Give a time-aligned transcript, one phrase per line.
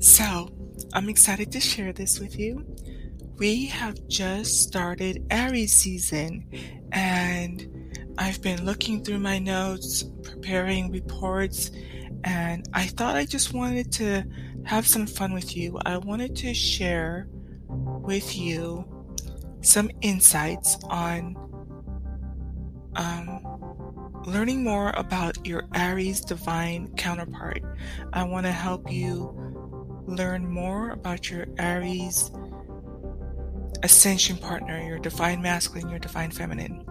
[0.00, 0.48] So,
[0.92, 2.64] I'm excited to share this with you.
[3.36, 6.46] We have just started Aries season,
[6.92, 7.68] and
[8.18, 11.70] I've been looking through my notes, preparing reports,
[12.24, 14.24] and I thought I just wanted to
[14.64, 15.78] have some fun with you.
[15.86, 17.28] I wanted to share
[17.68, 18.84] with you
[19.60, 21.36] some insights on
[22.96, 23.37] um,
[24.28, 27.62] learning more about your Aries divine counterpart.
[28.12, 29.34] I want to help you
[30.06, 32.30] learn more about your Aries
[33.82, 36.84] ascension partner, your divine masculine, your divine feminine.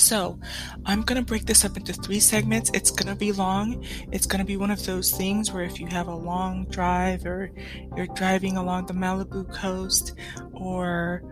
[0.00, 0.38] So,
[0.86, 2.70] I'm going to break this up into three segments.
[2.74, 3.84] It's going to be long.
[4.12, 7.26] It's going to be one of those things where if you have a long drive
[7.26, 7.52] or
[7.96, 10.14] you're driving along the Malibu coast
[10.52, 11.22] or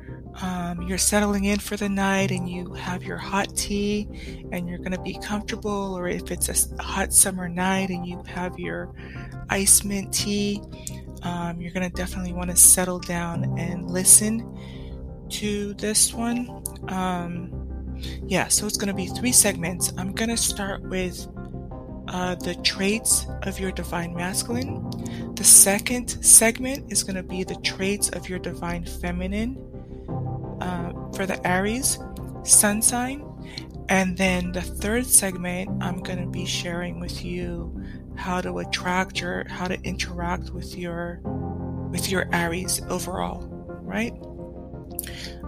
[0.40, 4.08] um, you're settling in for the night and you have your hot tea
[4.52, 8.22] and you're going to be comfortable, or if it's a hot summer night and you
[8.26, 8.94] have your
[9.50, 10.62] ice mint tea,
[11.22, 14.56] um, you're going to definitely want to settle down and listen
[15.30, 16.62] to this one.
[16.88, 17.57] Um,
[18.26, 19.92] yeah, so it's going to be three segments.
[19.96, 21.26] I'm going to start with
[22.08, 24.90] uh, the traits of your divine masculine.
[25.34, 29.56] The second segment is going to be the traits of your divine feminine
[30.60, 31.98] uh, for the Aries
[32.44, 33.24] sun sign.
[33.90, 37.82] And then the third segment, I'm going to be sharing with you
[38.16, 41.20] how to attract your, how to interact with your,
[41.90, 43.46] with your Aries overall,
[43.82, 44.12] right?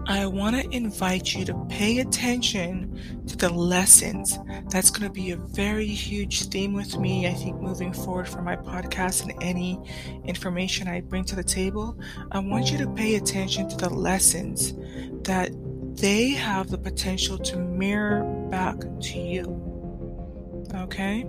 [0.07, 4.39] I want to invite you to pay attention to the lessons.
[4.71, 8.43] That's going to be a very huge theme with me, I think, moving forward for
[8.43, 9.81] my podcast and any
[10.25, 11.99] information I bring to the table.
[12.33, 14.75] I want you to pay attention to the lessons
[15.23, 15.51] that
[15.97, 20.67] they have the potential to mirror back to you.
[20.75, 21.27] Okay?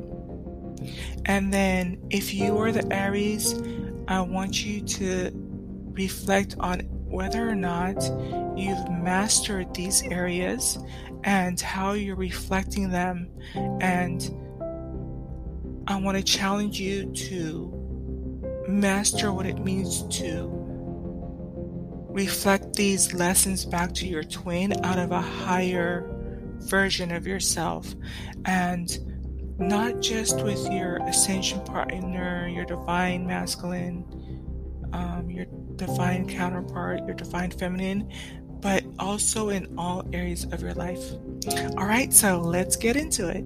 [1.25, 3.61] And then if you are the Aries,
[4.07, 5.31] I want you to
[5.93, 8.01] reflect on whether or not
[8.57, 10.79] you've mastered these areas
[11.23, 13.29] and how you're reflecting them.
[13.81, 14.23] And
[15.87, 20.49] I want to challenge you to master what it means to
[22.09, 26.09] reflect these lessons back to your twin out of a higher
[26.59, 27.93] version of yourself.
[28.45, 28.97] And
[29.59, 34.05] not just with your ascension partner, your divine masculine,
[34.93, 35.45] um, your
[35.85, 38.07] divine counterpart, your divine feminine,
[38.61, 41.01] but also in all areas of your life.
[41.75, 43.43] All right, so let's get into it.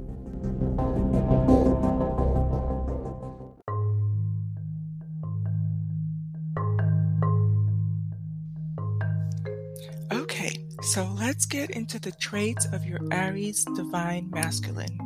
[10.12, 15.00] Okay, so let's get into the traits of your Aries divine masculine.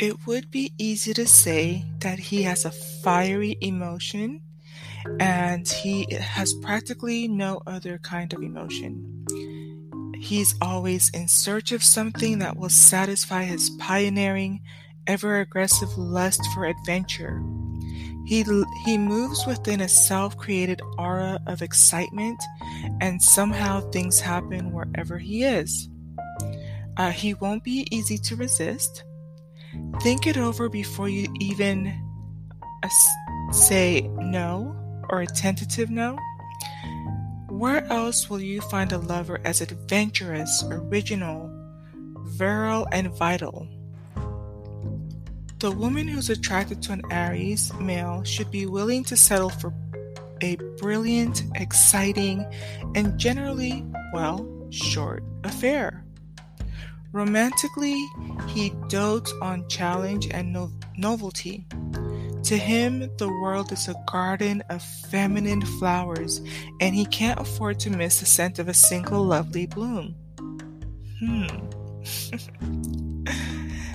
[0.00, 4.40] It would be easy to say that he has a fiery emotion
[5.20, 9.24] and he has practically no other kind of emotion.
[10.16, 14.60] He's always in search of something that will satisfy his pioneering,
[15.06, 17.42] ever aggressive lust for adventure.
[18.26, 18.42] He,
[18.86, 22.42] he moves within a self created aura of excitement,
[23.00, 25.88] and somehow things happen wherever he is.
[26.96, 29.04] Uh, he won't be easy to resist.
[30.00, 31.92] Think it over before you even
[32.82, 32.88] uh,
[33.52, 36.18] say no or a tentative no?
[37.48, 41.50] Where else will you find a lover as adventurous, original,
[42.24, 43.68] virile, and vital?
[45.60, 49.72] The woman who's attracted to an Aries male should be willing to settle for
[50.40, 52.44] a brilliant, exciting,
[52.94, 56.04] and generally, well, short affair.
[57.12, 58.04] Romantically,
[58.48, 61.66] he dotes on challenge and no- novelty.
[62.44, 66.42] To him, the world is a garden of feminine flowers,
[66.78, 70.14] and he can't afford to miss the scent of a single lovely bloom.
[71.20, 71.46] Hmm.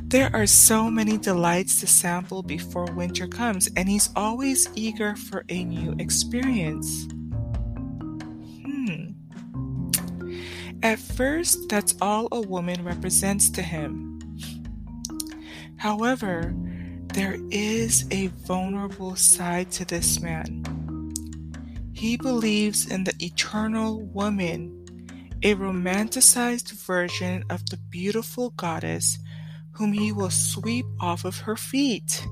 [0.10, 5.46] there are so many delights to sample before winter comes, and he's always eager for
[5.50, 7.06] a new experience.
[8.66, 9.12] Hmm.
[10.82, 14.20] At first, that's all a woman represents to him.
[15.78, 16.52] However,
[17.14, 20.64] there is a vulnerable side to this man.
[21.94, 24.86] He believes in the eternal woman,
[25.44, 29.20] a romanticized version of the beautiful goddess
[29.72, 32.26] whom he will sweep off of her feet.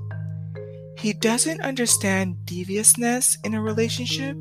[0.98, 4.36] He doesn't understand deviousness in a relationship,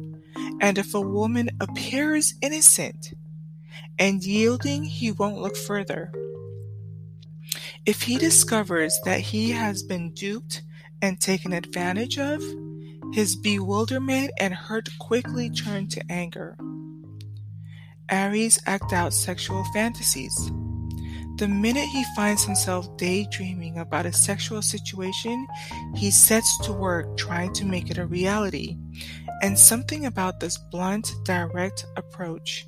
[0.59, 3.13] and if a woman appears innocent
[3.99, 6.11] and yielding, he won't look further.
[7.87, 10.61] If he discovers that he has been duped
[11.01, 12.43] and taken advantage of,
[13.13, 16.57] His bewilderment and hurt quickly turn to anger.
[18.11, 20.35] Aries act out sexual fantasies.
[21.37, 25.47] The minute he finds himself daydreaming about a sexual situation,
[25.95, 28.75] he sets to work trying to make it a reality.
[29.41, 32.67] And something about this blunt, direct approach,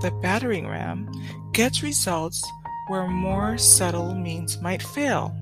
[0.00, 1.08] the battering ram,
[1.52, 2.42] gets results
[2.88, 5.36] where more subtle means might fail.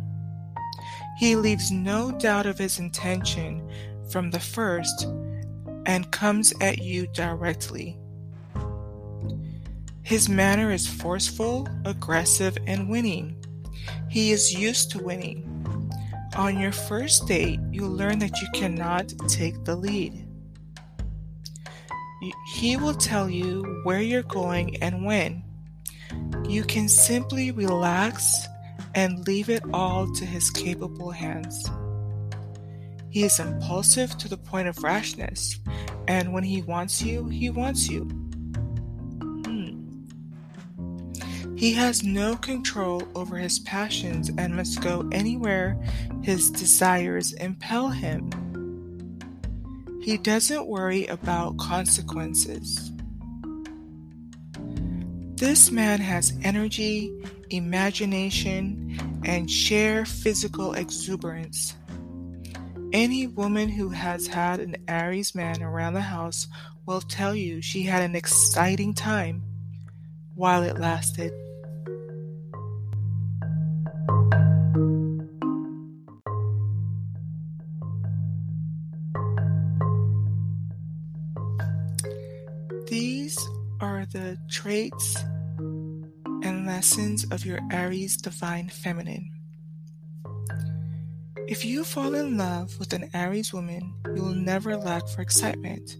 [1.19, 3.66] He leaves no doubt of his intention
[4.10, 5.08] from the first
[5.87, 7.98] and comes at you directly.
[10.02, 13.37] His manner is forceful, aggressive, and winning.
[14.08, 15.43] He is used to winning.
[16.37, 20.22] On your first date, you learn that you cannot take the lead.
[22.54, 25.43] He will tell you where you're going and when.
[26.48, 28.46] You can simply relax
[28.94, 31.69] and leave it all to his capable hands.
[33.10, 35.58] He is impulsive to the point of rashness,
[36.06, 38.02] and when he wants you, he wants you.
[39.44, 39.76] Hmm.
[41.56, 45.78] He has no control over his passions and must go anywhere
[46.26, 48.28] his desires impel him.
[50.02, 52.90] He doesn't worry about consequences.
[55.36, 57.12] This man has energy,
[57.50, 61.76] imagination, and sheer physical exuberance.
[62.94, 66.46] Any woman who has had an Aries man around the house
[66.86, 69.42] will tell you she had an exciting time
[70.34, 71.34] while it lasted.
[84.26, 85.23] The traits
[86.43, 89.31] and lessons of your Aries divine feminine.
[91.46, 95.99] If you fall in love with an Aries woman, you will never lack for excitement.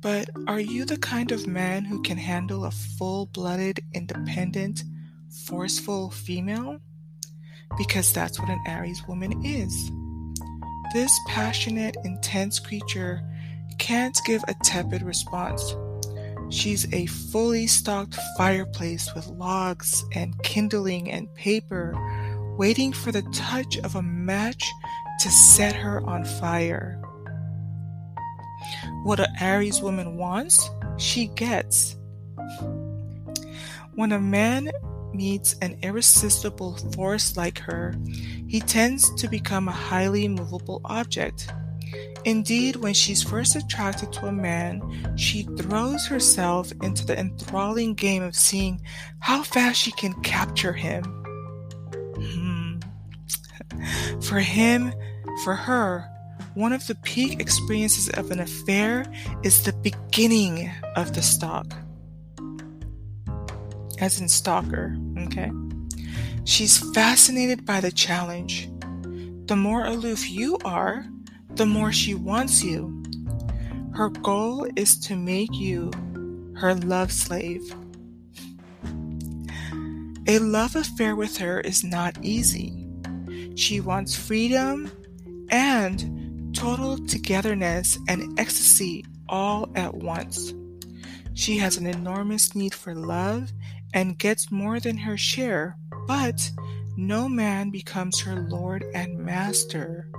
[0.00, 4.84] But are you the kind of man who can handle a full blooded, independent,
[5.46, 6.78] forceful female?
[7.76, 9.90] Because that's what an Aries woman is.
[10.94, 13.20] This passionate, intense creature
[13.80, 15.74] can't give a tepid response.
[16.48, 21.94] She's a fully stocked fireplace with logs and kindling and paper
[22.56, 24.64] waiting for the touch of a match
[25.20, 27.00] to set her on fire.
[29.02, 31.96] What an Aries woman wants, she gets.
[33.94, 34.70] When a man
[35.12, 37.94] meets an irresistible force like her,
[38.46, 41.52] he tends to become a highly movable object.
[42.24, 48.22] Indeed, when she's first attracted to a man, she throws herself into the enthralling game
[48.22, 48.80] of seeing
[49.20, 51.04] how fast she can capture him.
[52.18, 52.80] Hmm.
[54.22, 54.92] For him,
[55.44, 56.10] for her,
[56.54, 59.04] one of the peak experiences of an affair
[59.44, 61.66] is the beginning of the stalk.
[64.00, 65.52] As in stalker, okay?
[66.44, 68.68] She's fascinated by the challenge.
[69.46, 71.06] The more aloof you are,
[71.56, 73.02] the more she wants you.
[73.94, 75.90] Her goal is to make you
[76.56, 77.74] her love slave.
[80.26, 82.86] A love affair with her is not easy.
[83.54, 84.90] She wants freedom
[85.48, 90.52] and total togetherness and ecstasy all at once.
[91.32, 93.50] She has an enormous need for love
[93.94, 96.50] and gets more than her share, but
[96.98, 100.10] no man becomes her lord and master.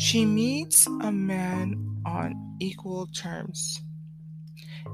[0.00, 3.82] She meets a man on equal terms.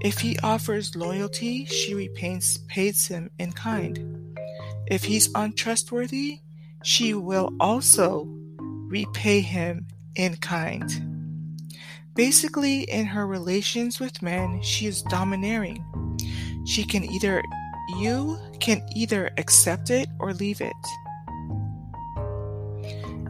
[0.01, 4.37] If he offers loyalty, she repays pays him in kind.
[4.89, 6.41] If he's untrustworthy,
[6.83, 8.27] she will also
[8.89, 9.87] repay him
[10.17, 10.91] in kind.
[12.17, 15.85] Basically, in her relations with men, she is domineering.
[16.67, 17.45] She can either
[18.01, 20.75] you can either accept it or leave it.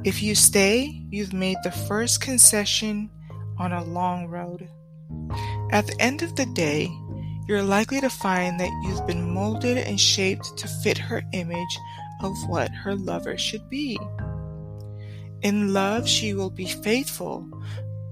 [0.06, 3.10] If you stay, you've made the first concession
[3.58, 4.68] on a long road.
[5.72, 6.88] At the end of the day,
[7.48, 11.78] you're likely to find that you've been molded and shaped to fit her image
[12.22, 13.98] of what her lover should be.
[15.42, 17.44] In love, she will be faithful,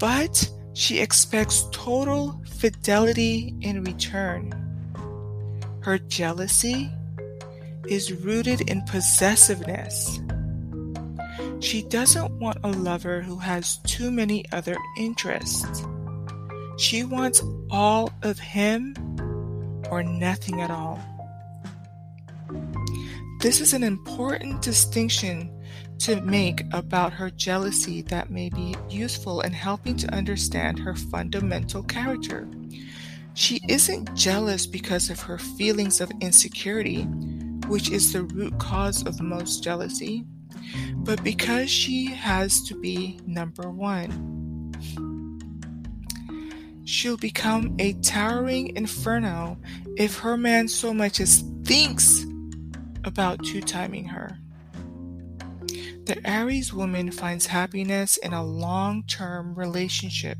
[0.01, 4.53] but she expects total fidelity in return.
[5.79, 6.91] Her jealousy
[7.87, 10.19] is rooted in possessiveness.
[11.65, 15.83] She doesn't want a lover who has too many other interests.
[16.77, 18.95] She wants all of him
[19.91, 21.01] or nothing at all.
[23.41, 25.51] This is an important distinction
[26.01, 31.83] to make about her jealousy that may be useful in helping to understand her fundamental
[31.83, 32.47] character.
[33.33, 37.05] She isn't jealous because of her feelings of insecurity,
[37.69, 40.27] which is the root cause of most jealousy,
[40.97, 44.73] but because she has to be number one.
[46.85, 49.59] She'll become a towering inferno
[49.97, 52.27] if her man so much as thinks
[53.05, 54.39] about two timing her.
[56.07, 60.37] The Aries woman finds happiness in a long term relationship.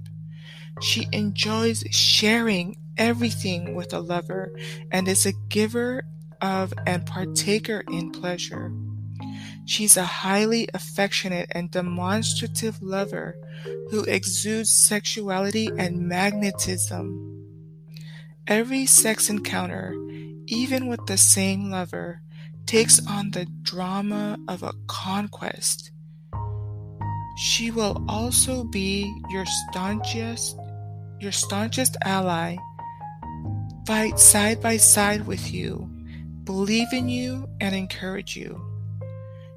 [0.83, 4.53] She enjoys sharing everything with a lover
[4.91, 6.05] and is a giver
[6.43, 8.71] of and partaker in pleasure.
[9.67, 13.37] She's a highly affectionate and demonstrative lover
[13.91, 17.31] who exudes sexuality and magnetism.
[18.47, 19.95] Every sex encounter,
[20.47, 22.21] even with the same lover,
[22.67, 25.91] takes on the drama of a conquest.
[27.39, 30.57] She will also be your staunchest
[31.21, 32.57] your staunchest ally,
[33.87, 35.89] fight side by side with you,
[36.45, 38.74] believe in you and encourage you.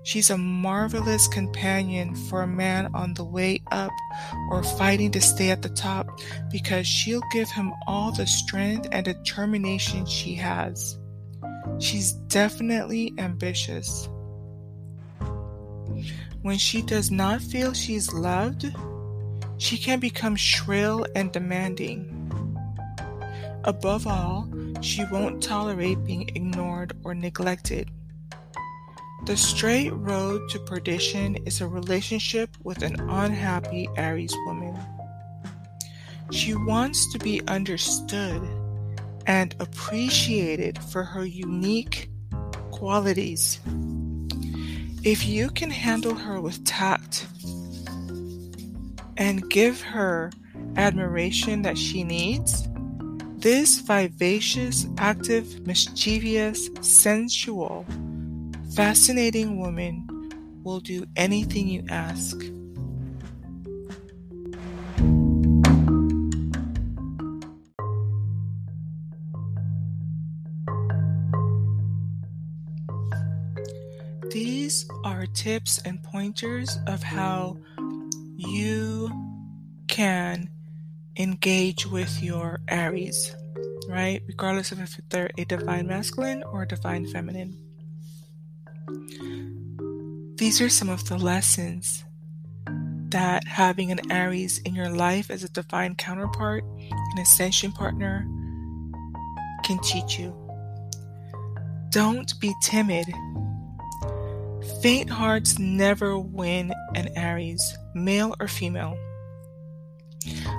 [0.08, 3.92] She's a marvelous companion for a man on the way up
[4.50, 9.04] or fighting to stay at the top because she'll give him all the strength and
[9.04, 10.98] determination she has.
[11.80, 14.08] She's definitely ambitious.
[16.42, 18.74] When she does not feel she's loved,
[19.58, 22.32] she can become shrill and demanding.
[23.66, 24.50] Above all,
[24.80, 27.92] she won't tolerate being ignored or neglected.
[29.28, 34.74] The straight road to perdition is a relationship with an unhappy Aries woman.
[36.32, 38.42] She wants to be understood
[39.26, 42.10] and appreciated for her unique
[42.72, 43.60] qualities.
[45.04, 47.28] If you can handle her with tact
[49.18, 50.32] and give her
[50.78, 52.66] admiration that she needs,
[53.40, 57.86] this vivacious, active, mischievous, sensual,
[58.78, 60.08] fascinating woman
[60.64, 62.38] will do anything you ask.
[74.30, 77.58] These are tips and pointers of how
[78.36, 79.10] you
[79.88, 80.52] can
[81.18, 83.36] engage with your Aries,
[83.90, 84.22] right?
[84.28, 87.67] Regardless of if they're a divine masculine or a divine feminine.
[90.38, 92.06] These are some of the lessons
[93.10, 98.28] that having an Aries in your life as a divine counterpart, an ascension partner,
[99.64, 100.36] can teach you.
[101.90, 103.06] Don't be timid.
[104.82, 108.98] Faint hearts never win an Aries, male or female.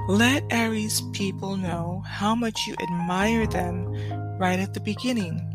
[0.08, 3.86] Let Aries people know how much you admire them
[4.38, 5.47] right at the beginning.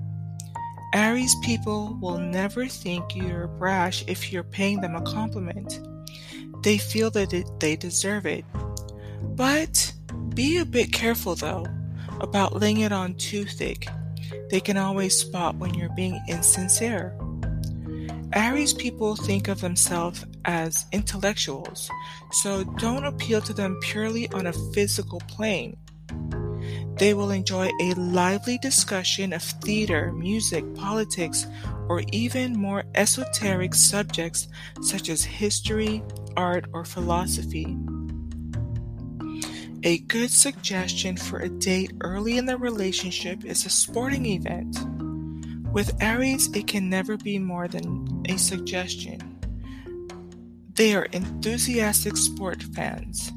[0.93, 5.81] Aries people will never think you're brash if you're paying them a compliment.
[6.61, 8.45] They feel that it, they deserve it.
[9.21, 9.91] But
[10.35, 11.65] be a bit careful though
[12.19, 13.87] about laying it on too thick.
[14.51, 17.17] They can always spot when you're being insincere.
[18.33, 21.89] Aries people think of themselves as intellectuals,
[22.31, 25.75] so don't appeal to them purely on a physical plane.
[26.97, 31.47] They will enjoy a lively discussion of theater, music, politics,
[31.89, 34.47] or even more esoteric subjects
[34.81, 36.03] such as history,
[36.37, 37.77] art, or philosophy.
[39.83, 44.77] A good suggestion for a date early in the relationship is a sporting event.
[45.73, 49.19] With Aries, it can never be more than a suggestion.
[50.75, 53.31] They are enthusiastic sport fans.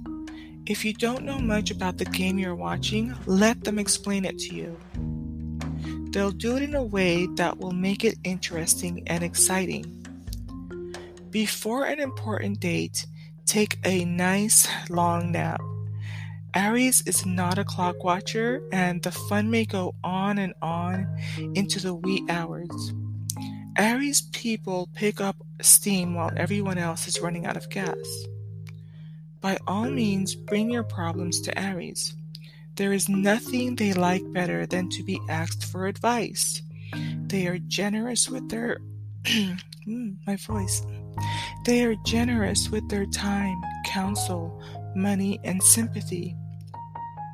[0.66, 4.54] If you don't know much about the game you're watching, let them explain it to
[4.56, 4.76] you.
[6.10, 9.84] They'll do it in a way that will make it interesting and exciting.
[11.30, 13.06] Before an important date,
[13.44, 15.60] take a nice long nap.
[16.52, 21.06] Aries is not a clock watcher, and the fun may go on and on
[21.54, 22.92] into the wee hours.
[23.78, 27.94] Aries people pick up steam while everyone else is running out of gas.
[29.46, 32.16] By all means, bring your problems to Aries.
[32.74, 36.62] There is nothing they like better than to be asked for advice.
[37.28, 38.78] They are generous with their
[39.24, 39.52] hmm,
[40.26, 40.84] my voice.
[41.64, 43.54] They are generous with their time,
[43.86, 44.60] counsel,
[44.96, 46.34] money, and sympathy.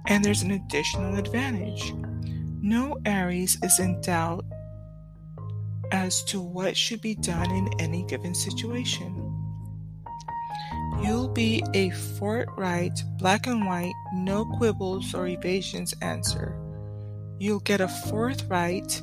[0.07, 1.95] And there's an additional advantage.
[2.61, 4.45] No Aries is in doubt
[5.93, 9.22] as to what should be done in any given situation.
[11.03, 16.57] You'll be a forthright, black and white, no quibbles or evasions answer.
[17.41, 19.03] You'll get a forthright,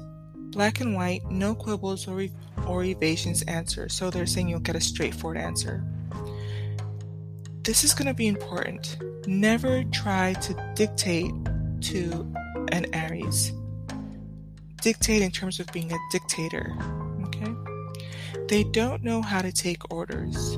[0.51, 2.25] black and white, no quibbles or,
[2.65, 3.89] or evasions answer.
[3.89, 5.84] So they're saying you'll get a straightforward answer.
[7.63, 8.98] This is going to be important.
[9.27, 11.34] Never try to dictate
[11.82, 12.34] to
[12.72, 13.51] an Aries.
[14.82, 16.77] Dictate in terms of being a dictator.
[17.25, 17.53] Okay?
[18.48, 20.58] They don't know how to take orders.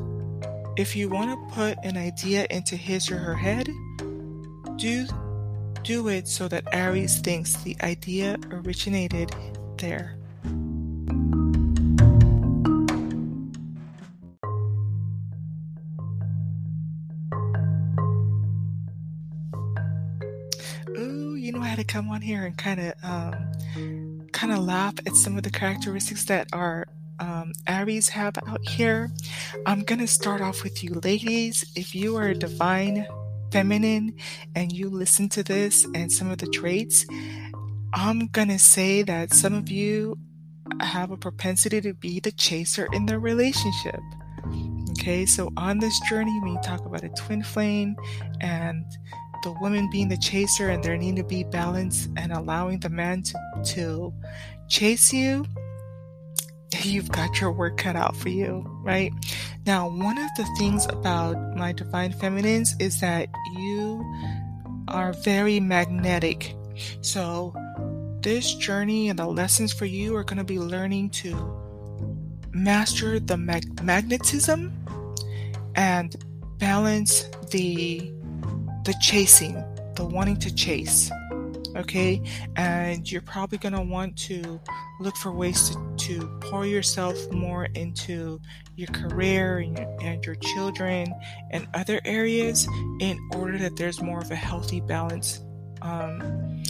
[0.78, 3.70] If you want to put an idea into his or her head,
[4.78, 5.06] do
[5.84, 9.36] do it so that Aries thinks the idea originated
[9.78, 10.16] there.
[20.98, 24.60] Ooh, you know, I had to come on here and kind of, um, kind of
[24.60, 26.88] laugh at some of the characteristics that are
[27.22, 29.10] um, Aries have out here.
[29.66, 31.64] I'm going to start off with you ladies.
[31.76, 33.06] If you are a divine
[33.52, 34.16] feminine
[34.56, 37.06] and you listen to this and some of the traits,
[37.94, 40.18] I'm going to say that some of you
[40.80, 44.00] have a propensity to be the chaser in the relationship.
[44.92, 47.96] Okay, so on this journey, when you talk about a twin flame
[48.40, 48.84] and
[49.44, 53.22] the woman being the chaser and there need to be balance and allowing the man
[53.24, 54.14] to, to
[54.68, 55.46] chase you,
[56.80, 59.14] you've got your work cut out for you, right?
[59.66, 64.04] Now, one of the things about my divine feminines is that you
[64.88, 66.56] are very magnetic.
[67.02, 67.56] So,
[68.22, 71.36] this journey and the lessons for you are going to be learning to
[72.52, 74.74] master the mag- magnetism
[75.76, 76.16] and
[76.58, 78.12] balance the
[78.84, 79.64] the chasing,
[79.96, 81.12] the wanting to chase
[81.76, 82.22] okay?
[82.56, 84.60] And you're probably going to want to
[85.00, 88.40] look for ways to, to pour yourself more into
[88.76, 91.14] your career and your, and your children
[91.52, 92.68] and other areas
[93.00, 95.42] in order that there's more of a healthy balance.
[95.82, 96.64] Um,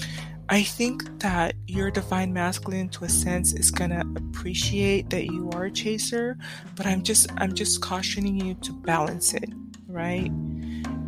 [0.50, 5.50] I think that your divine masculine to a sense is going to appreciate that you
[5.54, 6.38] are a chaser,
[6.76, 9.50] but I'm just I'm just cautioning you to balance it,
[9.88, 10.28] right?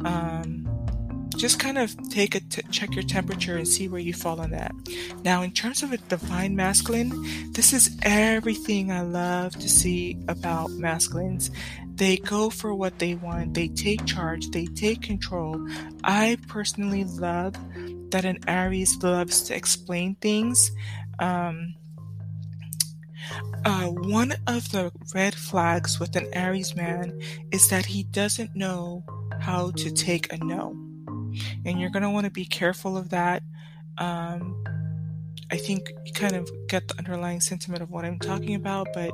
[0.06, 0.62] Um,
[1.43, 4.51] just kind of take a t- check your temperature and see where you fall on
[4.51, 4.73] that.
[5.25, 7.12] Now, in terms of a divine masculine,
[7.51, 11.51] this is everything I love to see about masculines.
[11.95, 15.67] They go for what they want, they take charge, they take control.
[16.06, 17.56] I personally love
[18.12, 20.71] that an Aries loves to explain things.
[21.19, 21.75] Um,
[23.65, 27.19] uh, one of the red flags with an Aries man
[27.51, 29.03] is that he doesn't know
[29.41, 30.92] how to take a no
[31.65, 33.43] and you're going to want to be careful of that.
[33.97, 34.63] Um,
[35.51, 39.11] I think you kind of get the underlying sentiment of what I'm talking about, but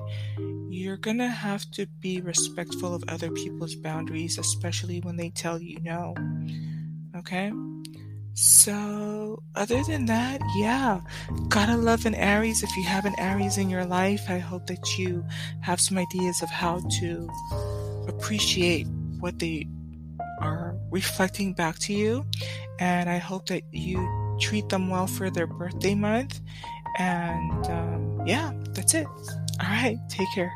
[0.69, 5.59] you're going to have to be respectful of other people's boundaries, especially when they tell
[5.59, 6.15] you no.
[7.17, 7.51] Okay?
[8.41, 11.01] So, other than that, yeah,
[11.49, 12.63] gotta love an Aries.
[12.63, 15.25] If you have an Aries in your life, I hope that you
[15.59, 17.29] have some ideas of how to
[18.07, 18.87] appreciate
[19.19, 19.67] what they
[20.91, 22.25] reflecting back to you.
[22.79, 26.39] And I hope that you treat them well for their birthday month.
[26.97, 29.07] And um, yeah, that's it.
[29.07, 30.51] All right, take care.